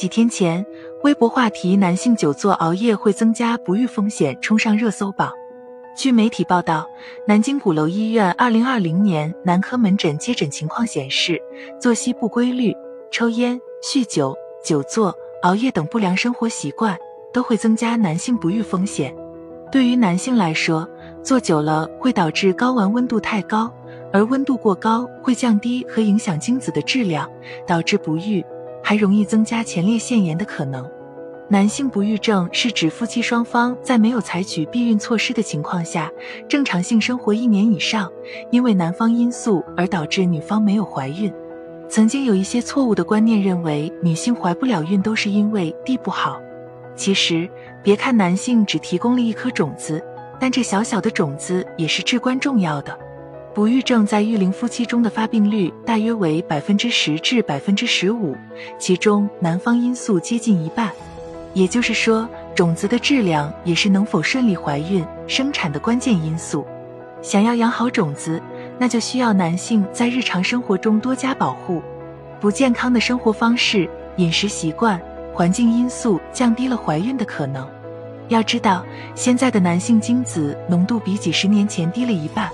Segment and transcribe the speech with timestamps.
[0.00, 0.64] 几天前，
[1.02, 5.30] 微博话题“男性久坐熬夜会增加不育风险”冲上热搜榜。
[5.94, 6.88] 据媒体报道，
[7.26, 11.38] 南京鼓楼医院2020年男科门诊接诊情况显示，
[11.78, 12.74] 作息不规律、
[13.10, 14.34] 抽烟、酗酒、
[14.64, 16.96] 久坐、熬夜等不良生活习惯
[17.30, 19.14] 都会增加男性不育风险。
[19.70, 20.88] 对于男性来说，
[21.22, 23.70] 坐久了会导致睾丸温度太高，
[24.14, 27.30] 而温度过高会降低和影响精子的质量，
[27.66, 28.42] 导致不育。
[28.82, 30.88] 还容易增加前列腺炎的可能。
[31.48, 36.08] 男性不育症是指夫妻双方在没有采取避孕措施的情况下，
[36.48, 38.08] 正常性生活一年以上，
[38.52, 41.32] 因为男方因素而导致女方没有怀孕。
[41.88, 46.40] 曾经有一些错误的观念认为女性怀不了孕都是因为地不好。
[46.94, 47.48] 其实，
[47.82, 50.00] 别看男性只提供了一颗种子，
[50.38, 52.96] 但这小小的种子也是至关重要的。
[53.60, 58.34] 不育症在育龄夫妻中的发病率大约为百分之十至百分之十五，
[58.78, 60.90] 其中男方因素接近一半。
[61.52, 66.66] 也就是说，种子的质量也是能否顺利怀孕生产的关键因素。
[67.20, 68.40] 想要养好种子，
[68.78, 71.82] 那就需要男性在日常生活中多加保护。
[72.40, 74.98] 不健康的生活方式、饮食习惯、
[75.34, 77.68] 环境因素降低了怀孕的可能。
[78.28, 78.82] 要知道，
[79.14, 82.50] 现在的男性精子浓度比几十年前低了一半。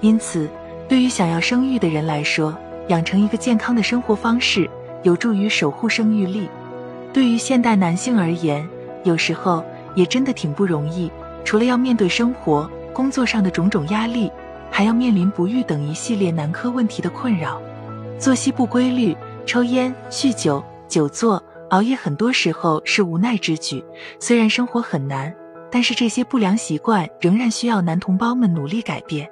[0.00, 0.48] 因此，
[0.88, 2.56] 对于想要生育的人来说，
[2.88, 4.68] 养成一个健康的生活方式，
[5.02, 6.48] 有助于守护生育力。
[7.12, 8.66] 对于现代男性而言，
[9.02, 11.10] 有时候也真的挺不容易。
[11.44, 14.30] 除了要面对生活、工作上的种种压力，
[14.70, 17.60] 还要面临不育等一系列男科问题的困扰。
[18.18, 23.82] 作息不规律、抽烟、酗酒、久坐、熬夜，很多时候是无奈之举。
[24.20, 25.34] 虽然生活很难，
[25.70, 29.28] 但是这些不良习惯仍然需要男同胞们努力改变。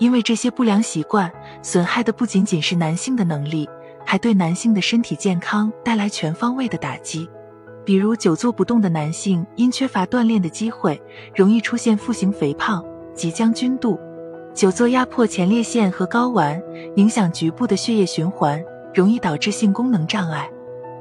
[0.00, 1.30] 因为这些不良习惯
[1.62, 3.68] 损害的不仅仅是男性的能力，
[4.04, 7.28] 还对男性的身体健康带来全方位的打击。
[7.84, 11.00] 比如久坐不动的男性，因缺乏锻炼的机会，
[11.36, 12.82] 容易出现腹型肥胖、
[13.14, 13.98] 即将军肚；
[14.54, 16.60] 久坐压迫前列腺和睾丸，
[16.96, 18.62] 影响局部的血液循环，
[18.94, 20.48] 容易导致性功能障碍。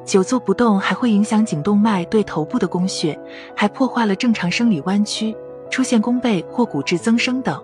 [0.03, 3.17] 久坐不动还会影响颈动脉对头部的供血，
[3.55, 5.33] 还破坏了正常生理弯曲，
[5.69, 7.63] 出现弓背或骨质增生等。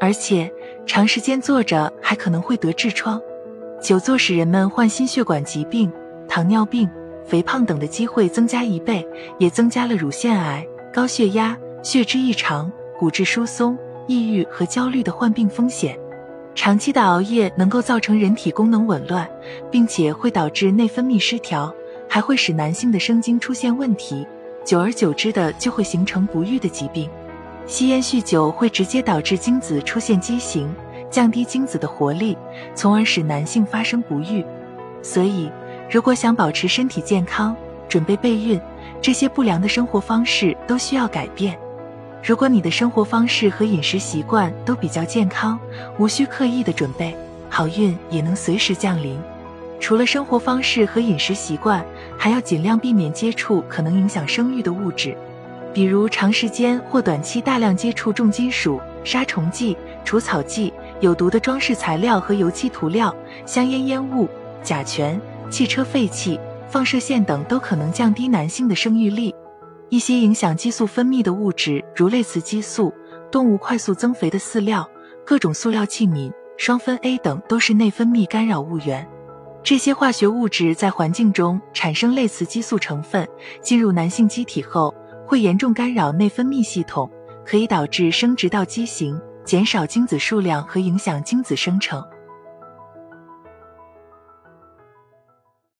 [0.00, 0.50] 而且
[0.86, 3.20] 长时间坐着还可能会得痔疮，
[3.80, 5.92] 久坐使人们患心血管疾病、
[6.28, 6.88] 糖尿病、
[7.26, 9.06] 肥胖等的机会增加一倍，
[9.38, 13.76] 也增加了乳腺癌、高血压、血脂异常、骨质疏松、
[14.06, 15.98] 抑郁和焦虑的患病风险。
[16.54, 19.28] 长期的熬夜能够造成人体功能紊乱，
[19.70, 21.72] 并且会导致内分泌失调，
[22.08, 24.26] 还会使男性的生精出现问题，
[24.64, 27.08] 久而久之的就会形成不育的疾病。
[27.68, 30.74] 吸烟酗酒会直接导致精子出现畸形，
[31.10, 32.36] 降低精子的活力，
[32.74, 34.42] 从而使男性发生不育。
[35.02, 35.50] 所以，
[35.90, 37.54] 如果想保持身体健康、
[37.86, 38.58] 准备备孕，
[39.02, 41.58] 这些不良的生活方式都需要改变。
[42.24, 45.60] 如果你的生活方式和饮食习惯都比较健康，
[45.98, 47.14] 无需刻意的准备，
[47.50, 49.20] 好运也能随时降临。
[49.78, 51.84] 除了生活方式和饮食习惯，
[52.16, 55.14] 还要尽量避免接触可能影响生育的物质。
[55.72, 63.14] 比如长时间或短期大量接触重金属、杀虫剂、除草剂、有毒的装饰材料和油漆涂料、
[63.46, 64.28] 香烟烟雾、
[64.62, 65.20] 甲醛、
[65.50, 69.34] 汽车废气、放射线等，都可能降低男性的生育力。
[69.90, 72.92] 一些影响激素分泌的物质，如类雌激素、
[73.30, 74.88] 动物快速增肥的饲料、
[75.24, 79.06] 各种塑料器皿、双酚 A 等，都是内分泌干扰物源。
[79.62, 83.28] 这些化学物质在环境中产生类雌激素成分，
[83.60, 84.94] 进入男性机体后。
[85.28, 87.06] 会严重干扰内分泌系统，
[87.44, 92.02] 可以导致生殖道畸形，减少精子数量和影响精子生成。